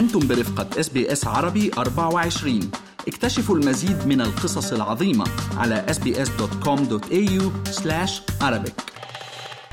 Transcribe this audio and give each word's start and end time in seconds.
أنتم 0.00 0.28
برفقة 0.28 0.80
SBS 0.80 1.26
عربي 1.26 1.70
24 1.78 2.70
اكتشفوا 3.08 3.56
المزيد 3.56 4.06
من 4.06 4.20
القصص 4.20 4.72
العظيمة 4.72 5.24
على 5.56 5.86
sbs.com.au 5.88 7.42
arabic. 8.42 8.72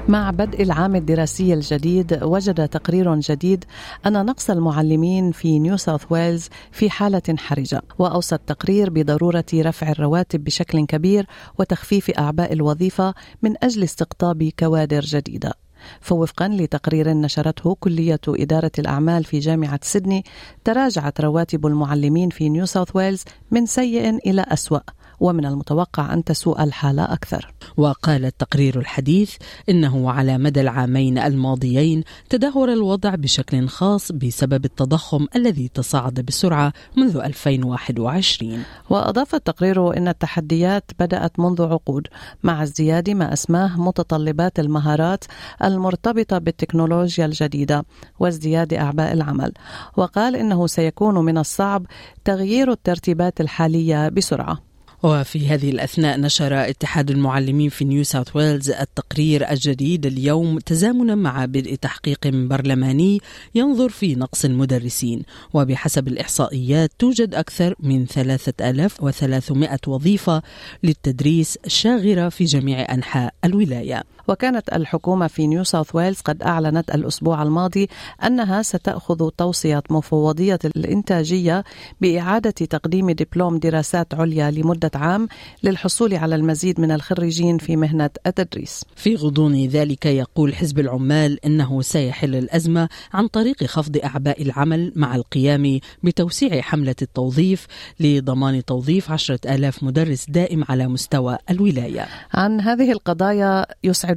مع 0.07 0.32
بدء 0.32 0.63
العام 0.63 0.95
الدراسي 0.95 1.54
الجديد 1.54 2.20
وجد 2.23 2.68
تقرير 2.68 3.16
جديد 3.16 3.66
أن 4.05 4.25
نقص 4.25 4.50
المعلمين 4.50 5.32
في 5.32 5.59
نيو 5.59 5.77
ساوث 5.77 6.02
ويلز 6.09 6.50
في 6.71 6.89
حالة 6.89 7.36
حرجة 7.38 7.82
وأوصى 8.00 8.36
التقرير 8.36 8.89
بضرورة 8.89 9.46
رفع 9.54 9.91
الرواتب 9.91 10.44
بشكل 10.44 10.86
كبير 10.86 11.25
وتخفيف 11.59 12.09
أعباء 12.09 12.54
الوظيفة 12.54 13.14
من 13.41 13.54
أجل 13.64 13.84
استقطاب 13.84 14.52
كوادر 14.59 15.02
جديدة. 15.02 15.66
فوفقا 16.02 16.48
لتقرير 16.48 17.14
نشرته 17.14 17.75
كلية 17.79 18.20
إدارة 18.28 18.71
الأعمال 18.79 19.24
في 19.24 19.39
جامعة 19.39 19.79
سيدني 19.84 20.24
تراجعت 20.64 21.21
رواتب 21.21 21.65
المعلمين 21.65 22.29
في 22.29 22.50
نيو 22.50 22.65
ساوث 22.65 22.96
ويلز 22.96 23.24
من 23.51 23.65
سيء 23.65 24.15
إلى 24.15 24.46
أسوأ. 24.48 24.79
ومن 25.20 25.46
المتوقع 25.46 26.14
أن 26.14 26.24
تسوء 26.24 26.64
الحالة 26.64 27.04
أكثر. 27.14 27.54
وقال 27.78 28.26
التقرير 28.26 28.80
الحديث 28.80 29.36
إنه 29.70 30.12
على 30.12 30.38
مدى 30.38 30.62
العامين 30.62 31.18
الماضيين 31.18 32.03
تدهور 32.30 32.73
الوضع 32.73 33.16
بشكل 33.16 33.67
خاص 33.67 34.12
بسبب 34.12 34.66
التضخم 34.66 35.28
الذي 35.36 35.67
تصاعد 35.67 36.20
بسرعة 36.20 36.73
منذ 36.98 37.17
2021 37.17 38.64
وأضاف 38.90 39.36
التقرير 39.36 39.98
أن 39.98 40.08
التحديات 40.08 40.92
بدأت 41.00 41.40
منذ 41.40 41.62
عقود 41.62 42.08
مع 42.44 42.64
ازدياد 42.64 43.09
ما 43.09 43.34
أسماه 43.34 43.81
متطلبات 43.81 44.59
المهارات 44.59 45.23
المرتبطة 45.64 46.38
بالتكنولوجيا 46.38 47.26
الجديدة 47.26 47.86
وازدياد 48.20 48.73
أعباء 48.73 49.14
العمل. 49.14 49.52
وقال 49.98 50.36
إنه 50.36 50.68
سيكون 50.68 51.26
من 51.26 51.38
الصعب 51.38 51.86
تغيير 52.26 52.72
الترتيبات 52.72 53.42
الحالية 53.42 54.09
بسرعة. 54.09 54.67
وفي 55.03 55.48
هذه 55.48 55.70
الأثناء 55.70 56.20
نشر 56.20 56.70
اتحاد 56.70 57.12
المعلمين 57.12 57.70
في 57.70 57.86
نيو 57.86 58.03
ساوث 58.03 58.36
ويلز 58.36 58.70
التقرير 58.70 59.52
الجديد 59.52 60.06
اليوم 60.06 60.59
تزامنا 60.59 61.16
مع 61.16 61.45
بدء 61.45 61.76
تحقيق 61.76 62.28
برلماني 62.28 63.22
ينظر 63.56 63.90
في 63.90 64.16
نقص 64.16 64.45
المدرسين 64.45 65.23
وبحسب 65.53 66.08
الإحصائيات 66.08 66.92
توجد 67.00 67.36
أكثر 67.36 67.75
من 67.80 68.06
3300 68.06 69.80
وظيفة 69.88 70.42
للتدريس 70.84 71.58
شاغرة 71.68 72.30
في 72.30 72.44
جميع 72.44 72.94
أنحاء 72.94 73.34
الولاية. 73.45 74.03
وكانت 74.28 74.73
الحكومة 74.73 75.28
في 75.28 75.47
نيو 75.47 75.64
ساوث 75.64 75.95
ويلز 75.95 76.22
قد 76.22 76.44
أعلنت 76.44 76.95
الأسبوع 76.95 77.44
الماضي 77.44 77.88
أنها 78.25 78.61
ستأخذ 78.61 79.30
توصية 79.30 79.84
مفوضية 79.89 80.59
الإنتاجية 80.66 81.64
بإعادة 82.02 82.52
تقديم 82.52 83.11
دبلوم 83.11 83.58
دراسات 83.59 84.14
عليا 84.14 84.52
لمدة 84.52 84.92
عام 84.95 85.28
للحصول 85.64 86.14
على 86.14 86.36
المزيد 86.36 86.80
من 86.80 86.92
الخريجين 86.92 87.58
في 87.58 87.75
مهنة 87.75 88.09
التدريس. 88.28 88.86
في 88.95 89.16
غضون 89.16 89.66
ذلك 89.66 90.06
يقول 90.06 90.56
حزب 90.56 90.80
العمال 90.80 91.45
إنه 91.45 91.81
سيحل 91.81 92.36
الأزمة 92.36 92.89
عن 93.14 93.28
طريق 93.28 93.64
خفض 93.64 93.97
أعباء 93.97 94.41
العمل 94.41 94.94
مع 94.95 95.16
القيام 95.16 95.80
بتوسيع 96.03 96.62
حملة 96.62 96.95
التوظيف 97.02 97.67
لضمان 98.00 98.66
توظيف 98.66 99.12
عشرة 99.12 99.39
آلاف 99.45 99.84
مدرس 99.84 100.25
دائم 100.30 100.64
على 100.69 100.88
مستوى 100.88 101.38
الولاية. 101.50 102.06
عن 102.34 102.62
هذه 102.62 102.91
القضايا 102.91 103.66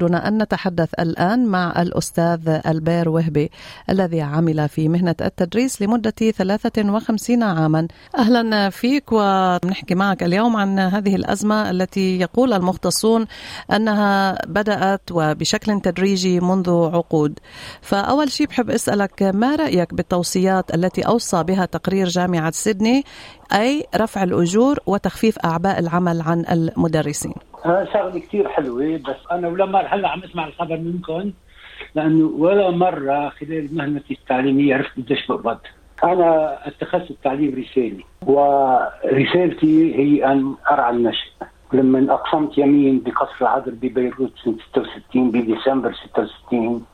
يسعدنا 0.00 0.28
أن 0.28 0.42
نتحدث 0.42 0.88
الآن 1.00 1.46
مع 1.46 1.82
الأستاذ 1.82 2.60
ألبير 2.66 3.08
وهبي 3.08 3.50
الذي 3.90 4.20
عمل 4.20 4.68
في 4.68 4.88
مهنة 4.88 5.14
التدريس 5.20 5.82
لمدة 5.82 6.10
53 6.10 7.42
عاما. 7.42 7.88
أهلا 8.18 8.70
فيك 8.70 9.12
ونحكي 9.12 9.94
معك 9.94 10.22
اليوم 10.22 10.56
عن 10.56 10.78
هذه 10.78 11.16
الأزمة 11.16 11.70
التي 11.70 12.18
يقول 12.20 12.52
المختصون 12.52 13.26
أنها 13.72 14.38
بدأت 14.46 15.12
وبشكل 15.12 15.80
تدريجي 15.80 16.40
منذ 16.40 16.70
عقود. 16.70 17.38
فأول 17.80 18.30
شيء 18.30 18.46
بحب 18.46 18.70
أسألك 18.70 19.22
ما 19.22 19.56
رأيك 19.56 19.94
بالتوصيات 19.94 20.74
التي 20.74 21.02
أوصى 21.02 21.42
بها 21.42 21.64
تقرير 21.64 22.08
جامعة 22.08 22.50
سيدني 22.50 23.04
أي 23.52 23.84
رفع 23.96 24.22
الأجور 24.22 24.76
وتخفيف 24.86 25.38
أعباء 25.44 25.78
العمل 25.78 26.20
عن 26.26 26.44
المدرسين. 26.52 27.34
شغلة 27.64 28.18
كثير 28.18 28.48
حلوة 28.48 28.96
بس 28.96 29.16
أنا 29.32 29.48
ولا 29.48 29.66
مره 29.66 29.86
هلأ 29.86 30.08
عم 30.08 30.22
أسمع 30.22 30.46
الخبر 30.46 30.76
منكم 30.76 31.32
لأنه 31.94 32.26
ولا 32.38 32.70
مرة 32.70 33.28
خلال 33.28 33.68
مهنتي 33.76 34.14
التعليمية 34.14 34.74
عرفت 34.74 34.96
قديش 34.96 35.26
بقبض. 35.26 35.58
أنا 36.04 36.58
اتخذت 36.68 37.10
التعليم 37.10 37.54
رسالي 37.54 38.04
ورسالتي 38.26 39.94
هي 39.94 40.32
أن 40.32 40.54
أرعى 40.70 40.94
النشء 40.96 41.30
لما 41.72 42.14
أقسمت 42.14 42.58
يمين 42.58 43.00
بقصر 43.00 43.36
العذر 43.42 43.70
ببيروت 43.70 44.32
سنة 44.44 44.56
66 44.72 45.30
بديسمبر 45.30 45.92
66 46.10 46.84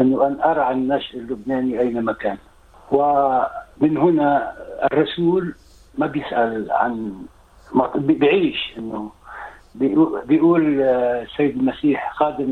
أنه 0.00 0.26
أن 0.26 0.40
أرعى 0.40 0.74
النشء 0.74 1.18
اللبناني 1.18 1.80
أينما 1.80 2.12
كان. 2.12 2.36
ومن 2.90 3.96
هنا 3.96 4.52
الرسول 4.84 5.54
ما 5.98 6.06
بيسأل 6.06 6.68
عن 6.70 7.12
بيعيش 7.94 8.74
إنه. 8.78 9.10
بيقول 10.24 10.80
السيد 10.80 11.56
المسيح 11.56 12.12
خادم 12.14 12.50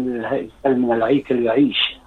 من 0.66 0.92
العيكل 0.92 1.42
يعيش. 1.42 1.98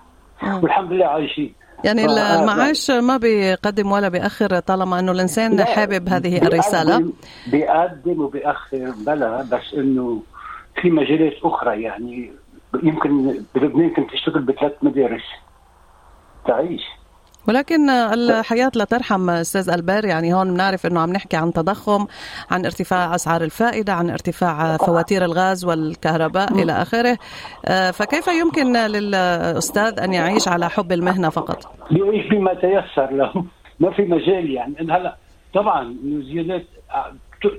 والحمد 0.61 0.91
لله 0.91 1.05
عايشين 1.05 1.53
يعني 1.83 2.05
المعاش 2.05 2.91
ما 2.91 3.17
بيقدم 3.17 3.91
ولا 3.91 4.09
بيأخر 4.09 4.59
طالما 4.59 4.99
إنه 4.99 5.11
الإنسان 5.11 5.63
حابب 5.63 6.09
هذه 6.09 6.37
الرسالة. 6.37 7.11
بيقدم 7.51 8.21
وبيأخر 8.21 8.93
بلا 9.05 9.41
بس 9.41 9.73
إنه 9.73 10.21
في 10.81 10.89
مجالات 10.89 11.33
أخرى 11.43 11.81
يعني 11.81 12.31
يمكن 12.83 13.35
بلبنان 13.55 13.89
كنت 13.89 14.11
تشتغل 14.11 14.41
بثلاث 14.41 14.73
مدارس. 14.81 15.23
تعيش. 16.47 16.83
ولكن 17.49 17.89
الحياة 17.89 18.71
لا 18.75 18.83
ترحم 18.83 19.29
أستاذ 19.29 19.69
ألبير. 19.69 20.05
يعني 20.05 20.33
هون 20.33 20.53
بنعرف 20.53 20.85
أنه 20.85 20.99
عم 20.99 21.13
نحكي 21.13 21.37
عن 21.37 21.53
تضخم 21.53 22.05
عن 22.51 22.65
ارتفاع 22.65 23.15
أسعار 23.15 23.41
الفائدة 23.41 23.93
عن 23.93 24.09
ارتفاع 24.09 24.77
فواتير 24.77 25.25
الغاز 25.25 25.65
والكهرباء 25.65 26.53
إلى 26.53 26.71
آخره. 26.71 27.17
فكيف 27.91 28.27
يمكن 28.27 28.77
للأستاذ 28.77 29.99
أن 29.99 30.13
يعيش 30.13 30.47
على 30.47 30.69
حب 30.69 30.91
المهنة 30.91 31.29
فقط؟ 31.29 31.75
يعيش 31.91 32.27
بما 32.27 32.53
تيسر 32.53 33.11
له. 33.11 33.45
ما 33.79 33.91
في 33.91 34.01
مجال 34.01 34.51
يعني. 34.51 34.81
إن 34.81 34.91
هلا 34.91 35.15
طبعا 35.53 35.95
زيادات 36.03 36.65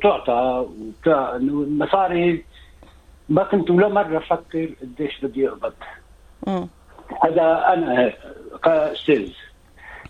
تعطى 0.02 0.66
المصاري 1.06 2.44
ما 3.28 3.44
كنت 3.44 3.70
ولا 3.70 3.88
مرة 3.88 4.18
أفكر 4.18 4.70
قديش 4.82 5.20
بدي 5.22 5.48
أقبض. 5.48 5.72
هذا 7.24 7.64
أنا 7.66 8.12
كأستاذ 8.64 9.30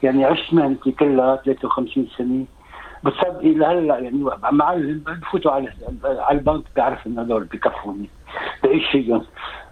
يعني 0.03 0.25
عشت 0.25 0.55
مهنتي 0.55 0.93
كلها 0.93 1.37
53 1.37 2.09
سنة. 2.19 2.45
بتصدقي 3.05 3.55
لهلا 3.55 3.99
يعني 3.99 4.25
معلم 4.53 4.99
بفوتوا 5.07 5.51
على 5.53 5.73
على 6.05 6.39
البنك 6.39 6.63
بيعرف 6.77 7.07
إنه 7.07 7.23
هذول 7.23 7.45
بكفوني. 7.45 8.09
بعيش 8.65 8.91
فيهم 8.93 9.23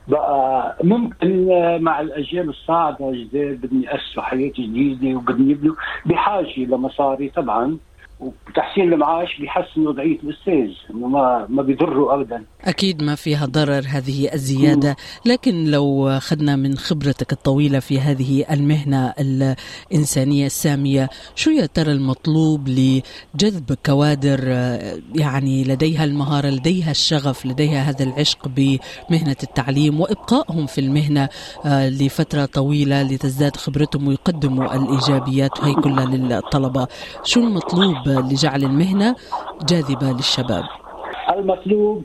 بقى 0.08 0.76
ممكن 0.84 1.46
مع 1.82 2.00
الأجيال 2.00 2.48
الصاعدة 2.48 3.12
جداد 3.12 3.60
بدهم 3.60 3.82
ياسسوا 3.82 4.22
حياه 4.22 4.52
جديدة 4.58 5.16
وبدهم 5.18 5.50
يبنوا 5.50 5.74
بحاجة 6.06 6.58
لمصاري 6.64 7.28
طبعا. 7.28 7.78
وتحسين 8.20 8.92
المعاش 8.92 9.38
بيحسن 9.40 9.86
وضعيه 9.86 10.18
الأستاذ 10.24 10.70
ما 10.90 11.46
ما 11.48 11.62
بيضره 11.62 12.14
ابدا. 12.14 12.44
أكيد 12.64 13.02
ما 13.02 13.14
فيها 13.14 13.46
ضرر 13.46 13.84
هذه 13.88 14.34
الزيادة 14.34 14.96
لكن 15.26 15.64
لو 15.64 16.08
أخذنا 16.08 16.56
من 16.56 16.76
خبرتك 16.76 17.32
الطويلة 17.32 17.78
في 17.78 18.00
هذه 18.00 18.44
المهنة 18.50 19.14
الإنسانية 19.20 20.46
السامية 20.46 21.08
شو 21.34 21.50
يا 21.50 21.66
ترى 21.66 21.92
المطلوب 21.92 22.68
لجذب 22.68 23.76
كوادر 23.86 24.40
يعني 25.14 25.64
لديها 25.64 26.04
المهارة 26.04 26.48
لديها 26.48 26.90
الشغف 26.90 27.46
لديها 27.46 27.82
هذا 27.82 28.04
العشق 28.04 28.48
بمهنة 28.48 29.36
التعليم 29.42 30.00
وإبقائهم 30.00 30.66
في 30.66 30.80
المهنة 30.80 31.28
لفترة 31.66 32.44
طويلة 32.44 33.02
لتزداد 33.02 33.56
خبرتهم 33.56 34.08
ويقدموا 34.08 34.74
الإيجابيات 34.76 35.60
وهي 35.60 35.74
كلها 35.74 36.06
للطلبة؟ 36.06 36.86
شو 37.24 37.40
المطلوب 37.40 38.07
لجعل 38.08 38.62
المهنة 38.62 39.16
جاذبة 39.62 40.12
للشباب. 40.12 40.64
المطلوب 41.30 42.04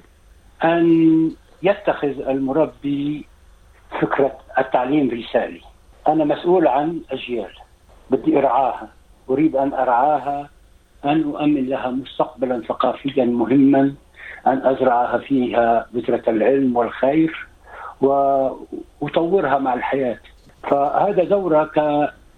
أن 0.63 1.31
يتخذ 1.63 2.27
المربي 2.27 3.25
فكرة 4.01 4.37
التعليم 4.57 5.09
رسالي 5.09 5.61
أنا 6.07 6.23
مسؤول 6.23 6.67
عن 6.67 7.01
أجيال. 7.11 7.51
بدي 8.09 8.37
أرعاها. 8.37 8.87
أريد 9.29 9.55
أن 9.55 9.73
أرعاها 9.73 10.49
أن 11.05 11.23
أؤمن 11.23 11.65
لها 11.65 11.89
مستقبلا 11.89 12.61
ثقافيا 12.67 13.25
مهما 13.25 13.93
أن 14.47 14.65
أزرعها 14.65 15.17
فيها 15.17 15.87
بذرة 15.93 16.23
العلم 16.27 16.75
والخير 16.75 17.47
وأطورها 18.01 19.57
مع 19.57 19.73
الحياة. 19.73 20.19
فهذا 20.63 21.23
دورها 21.23 21.63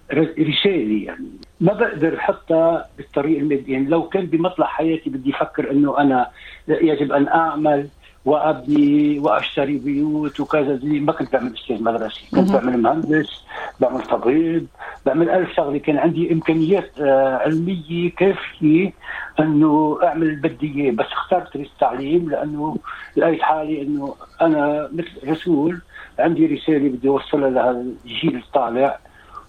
كرسالة 0.10 1.06
يعني. 1.06 1.30
ما 1.62 1.74
بقدر 1.74 2.20
حتى 2.20 2.84
بالطريق 2.98 3.40
المادي 3.40 3.72
يعني 3.72 3.86
لو 3.86 4.10
كان 4.10 4.26
بمطلع 4.26 4.66
حياتي 4.68 5.10
بدي 5.10 5.36
أفكر 5.36 5.72
إنه 5.72 5.98
أنا 5.98 6.30
يجب 6.68 7.12
أن 7.12 7.28
أعمل 7.28 7.88
وأبني 8.26 9.20
وأشتري 9.20 9.78
بيوت 9.78 10.40
وكذا 10.40 10.76
زي 10.76 11.00
ما 11.00 11.12
كنت 11.12 11.34
بعمل 11.34 11.54
أستاذ 11.54 11.84
مدرسي 11.84 12.28
كنت 12.32 12.52
بعمل 12.52 12.82
مهندس 12.82 13.44
بعمل 13.80 14.02
طبيب 14.02 14.68
بعمل 15.06 15.30
ألف 15.30 15.56
شغلة. 15.56 15.78
كان 15.78 15.98
عندي 15.98 16.34
إمكانيات 16.34 16.92
آه، 17.00 17.38
علمية 17.38 18.12
كافية 18.12 18.94
إنه 19.40 20.00
أعمل 20.04 20.24
اللي 20.24 20.50
بدي 20.50 20.82
إياه. 20.82 20.92
بس 20.92 21.06
اخترت 21.06 21.56
التعليم 21.56 22.30
لأنه 22.30 22.78
لقيت 23.18 23.42
حالي 23.42 23.82
إنه 23.82 24.16
أنا 24.42 24.90
مثل 24.94 25.30
رسول 25.32 25.82
عندي 26.20 26.46
رسالة 26.46 26.90
بدي 26.90 27.08
أوصلها 27.08 27.50
لهالجيل 27.50 28.36
الطالع. 28.36 29.00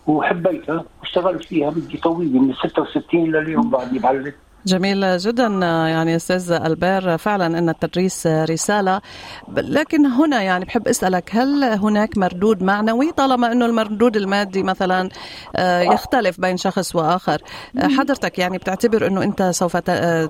وحبيتها 0.07 0.85
واشتغلت 1.01 1.45
فيها 1.45 1.71
مدة 1.71 1.99
طويلة 2.03 2.41
من 2.41 2.55
66 2.55 3.25
لليوم 3.31 3.71
بعدني 3.71 3.99
بعلم 3.99 4.33
جميل 4.67 5.19
جدا 5.19 5.47
يعني 5.89 6.17
أستاذ 6.17 6.53
ألبير. 6.53 7.19
فعلا 7.19 7.59
إن 7.59 7.69
التدريس 7.69 8.27
رسالة. 8.27 9.01
لكن 9.49 10.07
هنا 10.07 10.43
يعني 10.43 10.65
بحب 10.65 10.89
أسألك 10.89 11.31
هل 11.37 11.65
هناك 11.65 12.19
مردود 12.19 12.63
معنوي؟ 12.63 13.13
طالما 13.13 13.53
إنه 13.53 13.67
المردود 13.67 14.17
المادي 14.17 14.63
مثلا 14.63 15.09
آه، 15.57 15.81
يختلف 15.81 16.41
بين 16.41 16.57
شخص 16.57 16.97
وآخر. 16.97 17.43
حضرتك 17.79 18.39
يعني 18.39 18.59
بتعتبر 18.59 19.07
إنه 19.07 19.23
أنت 19.23 19.43
سوف 19.43 19.77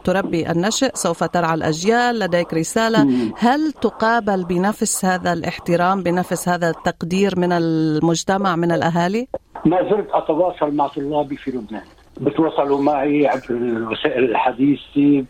تربي 0.04 0.50
النشء 0.50 0.90
سوف 0.94 1.24
ترعى 1.24 1.54
الأجيال 1.54 2.18
لديك 2.18 2.54
رسالة. 2.54 3.32
هل 3.38 3.72
تقابل 3.72 4.44
بنفس 4.44 5.04
هذا 5.04 5.32
الاحترام 5.32 6.02
بنفس 6.02 6.48
هذا 6.48 6.70
التقدير 6.70 7.40
من 7.40 7.52
المجتمع 7.52 8.56
من 8.56 8.72
الأهالي؟ 8.72 9.28
ما 9.64 9.82
زلت 9.90 10.08
أتواصل 10.12 10.74
مع 10.74 10.86
طلابي 10.88 11.36
في 11.36 11.50
لبنان. 11.50 11.82
بتواصلوا 12.20 12.82
معي 12.82 13.26
عبر 13.26 13.50
الوسائل 13.50 14.24
الحديثة 14.24 15.24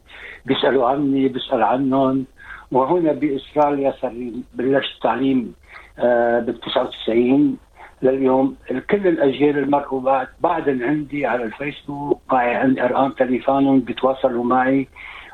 بيسألوا 0.47 0.89
عني 0.89 1.29
بيسأل 1.29 1.63
عنهم. 1.63 2.25
وهنا 2.73 3.13
باستراليا 3.13 3.95
صار 4.03 4.13
بلشت 4.55 4.95
التعليم 4.95 5.55
آه 5.99 6.41
بال 6.41 6.61
99 6.61 7.57
لليوم 8.03 8.57
كل 8.91 9.07
الأجيال 9.07 9.59
المرقوا 9.59 10.25
بعد 10.41 10.83
عندي 10.83 11.27
على 11.27 11.45
الفيسبوك 11.45 12.21
معي 12.33 12.55
عندي 12.55 12.83
أرقام 12.85 13.11
تليفونهم 13.11 13.81
بيتواصلوا 13.81 14.45
معي. 14.45 14.89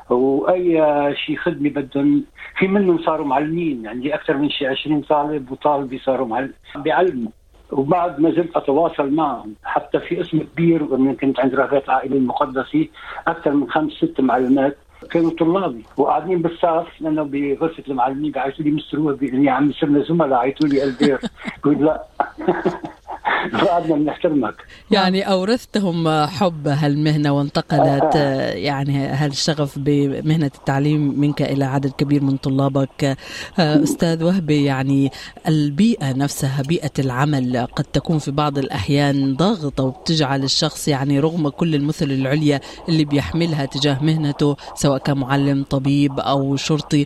وأي 0.09 0.83
شيء 1.15 1.37
خدمة 1.37 1.69
بدهم 1.69 2.23
في 2.59 2.67
منهم 2.67 3.03
صاروا 3.03 3.25
معلمين 3.25 3.87
عندي 3.87 4.15
أكثر 4.15 4.37
من 4.37 4.49
شيء 4.49 4.69
20 4.69 5.01
طالب 5.01 5.51
وطالبي 5.51 5.97
صاروا 5.99 6.27
معلم 6.27 6.53
بيعلموا. 6.75 7.31
وبعد 7.73 8.19
ما 8.19 8.31
زلت 8.31 8.57
أتواصل 8.57 9.11
معهم. 9.11 9.53
حتى 9.63 9.99
في 9.99 10.21
اسم 10.21 10.39
كبير 10.39 10.97
من 10.97 11.15
كنت 11.15 11.39
عند 11.39 11.55
رغبات 11.55 11.85
العائله 11.85 12.15
المقدسه 12.15 12.87
أكثر 13.27 13.51
من 13.51 13.69
خمس 13.71 13.91
ست 13.91 14.21
معلومات 14.21 14.77
كانوا 15.11 15.31
طلابي. 15.39 15.83
وقاعدين 15.97 16.41
بالصف 16.41 16.87
لأنه 17.01 17.23
بغرفة 17.23 17.83
المعلمين 17.87 18.31
بيعيطوا 18.31 18.65
لي 18.65 18.71
مستر 18.71 19.17
يا 19.21 19.51
عمي 19.51 19.73
صرنا 19.73 20.03
زملاء 20.03 20.39
عيطوا 20.39 20.67
لي 20.67 20.83
ألبير. 20.83 21.19
بقول 21.63 21.85
لا. 21.85 22.03
فقدنا 23.51 23.95
بنحترمك. 23.95 24.55
يعني 24.91 25.21
أورثتهم 25.21 26.25
حب 26.25 26.67
هالمهنة 26.67 27.31
وانتقلت 27.31 28.15
يعني 28.55 29.07
هالشغف 29.07 29.79
بمهنة 29.79 30.51
التعليم 30.55 31.19
منك 31.19 31.41
إلى 31.41 31.65
عدد 31.65 31.91
كبير 31.91 32.23
من 32.23 32.37
طلابك. 32.37 33.17
أستاذ 33.59 34.23
وهبي 34.23 34.63
يعني 34.63 35.11
البيئة 35.47 36.13
نفسها 36.13 36.61
بيئة 36.61 36.91
العمل 36.99 37.67
قد 37.75 37.83
تكون 37.83 38.19
في 38.19 38.31
بعض 38.31 38.57
الأحيان 38.57 39.35
ضاغطة 39.35 39.83
وبتجعل 39.83 40.43
الشخص 40.43 40.87
يعني 40.87 41.19
رغم 41.19 41.49
كل 41.49 41.75
المثل 41.75 42.11
العليا 42.11 42.59
اللي 42.89 43.05
بيحملها 43.05 43.65
تجاه 43.65 44.03
مهنته 44.03 44.55
سواء 44.75 44.97
كان 44.97 45.17
معلم 45.17 45.63
طبيب 45.69 46.19
أو 46.19 46.55
شرطي 46.55 47.05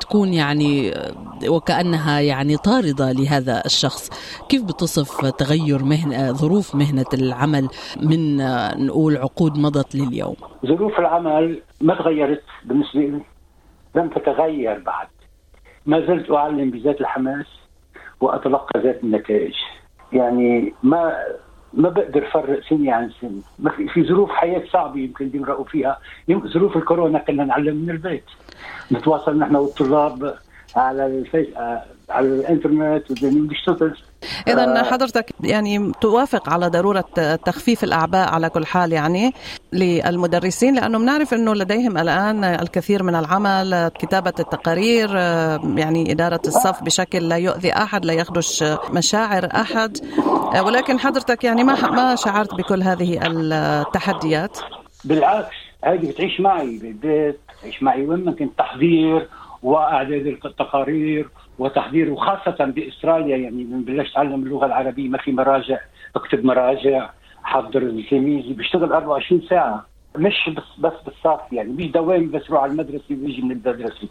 تكون 0.00 0.34
يعني 0.34 0.94
وكأنها 1.48 2.20
يعني 2.20 2.56
طاردة 2.56 3.12
لهذا 3.12 3.62
الشخص. 3.66 4.10
كيف 4.48 4.62
بتصف 4.62 5.26
تغير 5.26 5.71
مهنة 5.78 6.32
ظروف 6.32 6.74
مهنة 6.74 7.06
العمل 7.14 7.68
من 8.02 8.36
نقول 8.86 9.16
عقود 9.16 9.58
مضت 9.58 9.94
لليوم؟ 9.94 10.36
ظروف 10.66 10.98
العمل 10.98 11.60
ما 11.80 11.94
تغيرت 11.94 12.42
بالنسبة 12.64 13.00
لي 13.00 13.22
لم 13.94 14.08
تتغير 14.08 14.78
بعد. 14.78 15.08
ما 15.86 16.00
زلت 16.00 16.30
أعلم 16.30 16.70
بذات 16.70 17.00
الحماس 17.00 17.46
وأتلقى 18.20 18.80
ذات 18.80 19.04
النتائج. 19.04 19.54
يعني 20.12 20.74
ما 20.82 21.12
ما 21.72 21.88
بقدر 21.88 22.26
افرق 22.26 22.60
سنة 22.68 22.92
عن 22.92 23.10
سنة، 23.20 23.42
ما 23.58 23.70
في, 23.70 23.88
في 23.88 24.04
ظروف 24.04 24.30
حياة 24.30 24.62
صعبة 24.72 25.00
يمكن 25.00 25.28
بيمرقوا 25.28 25.64
فيها، 25.64 25.98
ظروف 26.30 26.76
الكورونا 26.76 27.18
كنا 27.18 27.44
نعلم 27.44 27.76
من 27.76 27.90
البيت. 27.90 28.24
نتواصل 28.92 29.38
نحن 29.38 29.56
والطلاب 29.56 30.34
على 30.76 31.06
الفيس 31.06 31.46
على 32.10 32.26
الإنترنت 32.26 33.12
بيشتغل 33.22 33.96
اذا 34.48 34.80
آه. 34.80 34.82
حضرتك 34.82 35.30
يعني 35.40 35.92
توافق 36.00 36.48
على 36.48 36.68
ضرورة 36.68 37.04
تخفيف 37.44 37.84
الأعباء 37.84 38.28
على 38.28 38.48
كل 38.48 38.66
حال 38.66 38.92
يعني 38.92 39.32
للمدرسين 39.72 40.74
لأنه 40.74 40.98
بنعرف 40.98 41.34
إنه 41.34 41.54
لديهم 41.54 41.98
الآن 41.98 42.44
الكثير 42.44 43.02
من 43.02 43.14
العمل 43.14 43.90
كتابة 43.98 44.32
التقارير 44.40 45.16
يعني 45.76 46.12
إدارة 46.12 46.40
الصف 46.46 46.82
بشكل 46.82 47.28
لا 47.28 47.36
يؤذي 47.36 47.72
أحد 47.72 48.04
لا 48.04 48.12
يخدش 48.12 48.64
مشاعر 48.90 49.48
أحد 49.54 49.98
ولكن 50.66 50.98
حضرتك 50.98 51.44
يعني 51.44 51.64
ما 51.64 51.90
ما 51.90 52.14
شعرت 52.16 52.54
بكل 52.54 52.82
هذه 52.82 53.20
التحديات 53.26 54.58
بالعكس 55.04 55.54
هذه 55.84 56.10
بتعيش 56.10 56.40
معي 56.40 56.78
بالبيت 56.78 57.40
بتعيش 57.58 57.82
معي 57.82 58.06
وين 58.06 58.24
ما 58.24 58.32
كنت 58.32 58.58
تحضير 58.58 59.28
وأعداد 59.62 60.26
التقارير 60.26 61.28
وتحضير 61.62 62.12
وخاصه 62.12 62.64
بإستراليا 62.64 63.36
يعني 63.36 63.64
من 63.64 63.84
بلشت 63.84 64.10
اتعلم 64.10 64.42
اللغة 64.42 64.66
العربية 64.66 65.08
ما 65.08 65.18
في 65.18 65.32
مراجع. 65.32 65.78
بكتب 66.14 66.44
مراجع 66.44 67.10
حضر 67.42 67.82
التلميذي 67.82 68.52
بيشتغل 68.52 68.92
24 68.92 69.42
ساعة. 69.50 69.86
مش 70.18 70.50
بس 70.56 70.62
بس 70.78 70.92
بالصف 71.06 71.52
يعني 71.52 71.72
مش 71.72 71.84
دوامي 71.90 72.26
بس 72.26 72.50
روح 72.50 72.62
على 72.62 72.72
المدرسة 72.72 73.04
ويجي 73.10 73.42
من 73.42 73.50
المدرسة. 73.52 74.08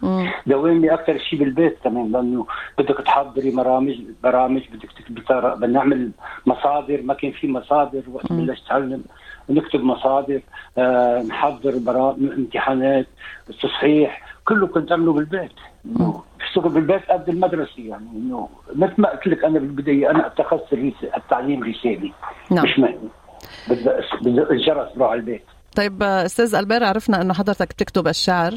دوامي 0.48 0.94
أكثر 0.94 1.18
شيء 1.18 1.40
بالبيت 1.40 1.78
كمان 1.84 2.12
لأنه 2.12 2.46
بدك 2.78 2.98
تحضري 3.06 3.52
برامج 3.52 3.96
برامج 4.24 4.62
بدك 4.74 4.92
تكتبي 4.92 5.22
بدنا 5.30 5.68
نعمل 5.68 6.12
مصادر 6.46 7.02
ما 7.02 7.14
كان 7.14 7.32
في 7.32 7.48
مصادر 7.48 8.02
وقت 8.14 8.34
بلشت 8.34 8.66
اتعلم 8.66 9.04
نكتب 9.50 9.84
مصادر 9.84 10.42
آه 10.78 11.22
نحضر 11.24 11.78
برامج 11.78 12.32
امتحانات 12.32 13.08
تصحيح 13.62 14.22
كله 14.46 14.68
كنت 14.68 14.92
أعمله 14.92 15.14
بالبيت. 15.14 15.52
بشتغل 16.40 16.70
بالبيت 16.70 17.12
قبل 17.12 17.34
المدرسة 17.34 17.72
يعني. 17.78 18.06
إنه 18.16 18.50
مثل 18.76 18.94
ما 18.98 19.10
قلت 19.10 19.28
لك 19.28 19.44
أنا 19.44 19.60
بالبداية 19.60 20.12
أنا 20.12 20.28
اتخذت 20.28 20.74
التعليم 21.18 21.64
رسالي 21.64 22.12
نعم. 22.52 22.64
مش 22.66 22.80
مهني. 22.80 23.10
بدق 23.70 24.52
الجرس 24.52 24.92
بروح 24.96 25.12
على 25.12 25.20
البيت. 25.20 25.44
طيب 25.76 26.04
أستاذ 26.04 26.56
ألبير 26.56 26.84
عرفنا 26.84 27.22
إنه 27.22 27.34
حضرتك 27.34 27.68
بتكتب 27.68 28.08
الشعر 28.08 28.54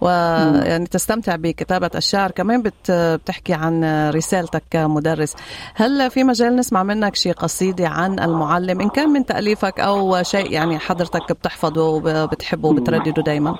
ويعني 0.00 0.86
تستمتع 0.86 1.36
بكتابة 1.36 1.90
الشعر. 1.94 2.30
كمان 2.30 2.62
بتحكي 2.88 3.54
عن 3.54 3.84
رسالتك 4.10 4.62
كمدرس. 4.70 5.36
هل 5.74 6.10
في 6.10 6.24
مجال 6.24 6.56
نسمع 6.56 6.82
منك 6.82 7.14
شيء 7.14 7.32
قصيدة 7.32 7.88
عن 7.88 8.18
المعلم؟ 8.18 8.80
إن 8.80 8.88
كان 8.88 9.08
من 9.08 9.26
تأليفك 9.26 9.80
أو 9.80 10.22
شيء 10.22 10.52
يعني 10.52 10.78
حضرتك 10.78 11.32
بتحفظه 11.32 11.88
وبتحبه 11.88 12.68
وبتردده 12.68 13.22
دائما 13.22 13.56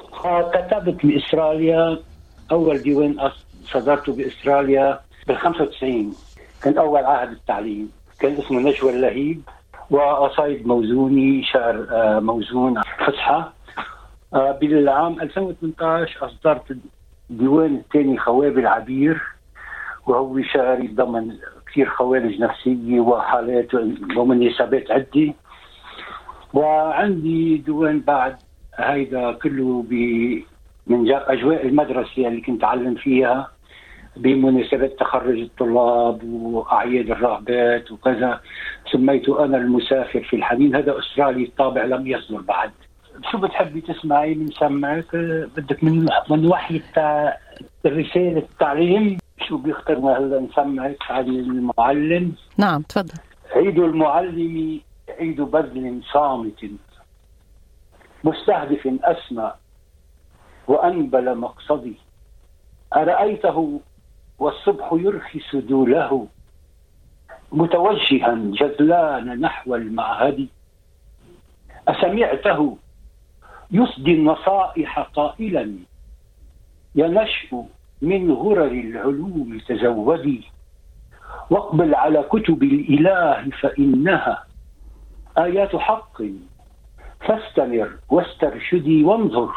كتبت 0.53 1.07
بإستراليا 1.07 1.99
أول 2.53 2.79
ديوان 2.79 3.17
صدرته 3.73 4.13
بإستراليا 4.13 5.01
بال 5.29 5.39
95 5.39 6.13
كان 6.63 6.79
أول 6.79 7.05
عهد 7.05 7.31
التعليم. 7.31 7.91
كان 8.21 8.33
اسمه 8.39 8.61
نجوى 8.61 8.91
اللهيب. 8.91 9.41
وقصايد 9.91 10.67
موزوني 10.67 11.43
شعر 11.53 11.87
آه، 11.93 12.21
موزون 12.21 12.79
فصحى 13.07 13.45
آه، 14.35 14.53
بالعام 14.53 15.21
2018 15.21 16.27
أصدرت 16.27 16.77
الديوان 17.31 17.75
الثاني 17.75 18.19
خوابي 18.19 18.61
العبير 18.61 19.23
وهو 20.07 20.43
شعر 20.43 20.81
يتضمن 20.81 21.37
كثير 21.67 21.89
خوارج 21.89 22.41
نفسية 22.41 23.01
وحالات 23.01 23.75
ومناسبات 24.17 24.91
عدة. 24.91 25.35
وعندي 26.55 27.57
ديوان 27.57 28.01
بعد 28.01 28.37
هيدا 28.75 29.33
كله 29.33 29.85
ب 29.91 29.93
من 30.87 31.13
أجواء 31.13 31.67
المدرسة 31.67 32.29
اللي 32.29 32.41
كنت 32.41 32.65
اعلم 32.65 32.95
فيها 32.95 33.51
بمناسبة 34.17 34.87
تخرج 34.87 35.39
الطلاب 35.39 36.25
وأعياد 36.25 37.11
الراهبات 37.11 37.93
وكذا. 37.93 38.41
سميته 38.93 39.45
أنا 39.45 39.57
المسافر 39.57 40.21
في 40.21 40.37
الحنين. 40.37 40.77
هذا 40.77 40.99
أسترالي 40.99 41.45
الطابع 41.45 41.85
لم 41.85 42.07
يصدر 42.07 42.41
بعد. 42.41 42.71
شو 43.31 43.39
بتحبي 43.39 43.81
تسمعي 43.81 44.35
بنسمعك 44.35 45.17
بدك 45.57 45.85
من 45.85 46.09
من 46.31 46.47
وحي 46.47 46.79
بتاع 46.79 47.39
الرسالة 47.87 48.39
التعليم 48.39 49.19
شو 49.49 49.57
بيختارنا 49.57 50.19
هلا 50.19 50.41
نسمعك؟ 50.41 50.97
عن 51.11 51.29
المعلم. 51.29 52.33
نعم 52.59 52.83
تفضل. 52.83 53.19
عيد 53.53 53.79
المعلم 53.79 54.81
عيد 55.09 55.41
بذل 55.41 56.03
صامت. 56.13 56.71
مستهدف 58.25 58.89
أسمى 59.05 59.53
وأنبل 60.69 61.39
مقصدي. 61.39 61.97
أرأيته 62.97 63.81
والصبح 64.39 64.93
يرخي 64.93 65.41
سدوله. 65.51 66.27
متوجها 67.53 68.35
جذلان 68.35 69.41
نحو 69.41 69.75
المعهد. 69.75 70.49
أسمعته 71.89 72.79
يسدي 73.71 74.15
النصائح 74.15 74.99
قائلا. 74.99 75.73
يا 76.95 77.09
نشأ 77.09 77.65
من 78.03 78.33
غرر 78.33 78.73
العلوم 78.73 79.59
تزودي. 79.69 80.43
واقبل 81.51 81.95
على 81.95 82.23
كتب 82.23 82.63
الإله 82.63 83.51
فإنها 83.61 84.45
آيات 85.39 85.77
حق. 85.77 86.23
فاستمر 87.21 87.91
واسترشدي 88.11 89.05
وانظر. 89.05 89.51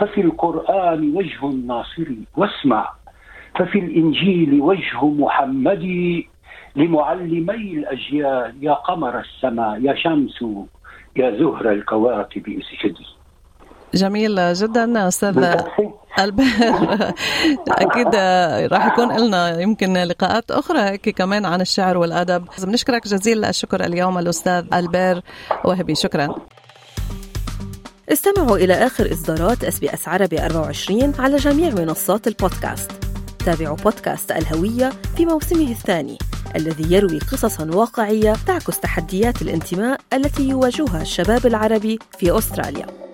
ففي 0.00 0.20
القرآن 0.20 1.16
وجه 1.16 1.48
الناصر 1.48 2.08
واسمع. 2.36 2.92
ففي 3.58 3.78
الإنجيل 3.78 4.60
وجه 4.60 5.04
محمد. 5.04 5.84
لمعلمي 6.76 7.72
الأجيال 7.78 8.54
يا 8.60 8.72
قمر 8.72 9.18
السماء 9.20 9.80
يا 9.82 9.94
شمس 9.94 10.44
يا 11.16 11.30
زهر 11.30 11.72
الكواكب 11.72 12.48
اسجدي. 12.48 13.19
جميل 13.94 14.52
جدا 14.54 15.08
أستاذ 15.08 15.56
البير 16.18 16.44
أكيد 17.68 18.14
راح 18.72 18.86
يكون 18.86 19.16
لنا 19.16 19.60
يمكن 19.60 19.96
لقاءات 19.96 20.50
أخرى 20.50 20.80
هيك 20.80 21.08
كمان 21.08 21.46
عن 21.46 21.60
الشعر 21.60 21.96
والأدب. 21.96 22.44
بنشكرك 22.62 23.08
جزيل 23.08 23.44
الشكر 23.44 23.84
اليوم 23.84 24.18
الأستاذ 24.18 24.64
البير 24.74 25.22
وهبي. 25.64 25.94
شكرا. 25.94 26.34
استمعوا 28.12 28.56
إلى 28.56 28.74
آخر 28.74 29.12
إصدارات 29.12 29.64
إس 29.64 29.78
بي 29.78 29.94
إس 29.94 30.08
عربي 30.08 30.44
24 30.44 31.12
على 31.18 31.36
جميع 31.36 31.70
منصات 31.70 32.26
البودكاست. 32.26 32.90
تابعوا 33.46 33.76
بودكاست 33.76 34.32
الهوية 34.32 34.92
في 35.16 35.26
موسمه 35.26 35.70
الثاني 35.70 36.18
الذي 36.56 36.94
يروي 36.94 37.18
قصصا 37.18 37.70
واقعية 37.74 38.32
تعكس 38.46 38.80
تحديات 38.80 39.42
الانتماء 39.42 40.00
التي 40.12 40.48
يواجهها 40.48 41.02
الشباب 41.02 41.46
العربي 41.46 41.98
في 42.18 42.38
أستراليا. 42.38 43.09